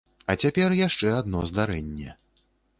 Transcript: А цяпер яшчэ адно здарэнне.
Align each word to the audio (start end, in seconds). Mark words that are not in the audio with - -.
А 0.33 0.35
цяпер 0.43 0.75
яшчэ 0.79 1.13
адно 1.19 1.45
здарэнне. 1.53 2.19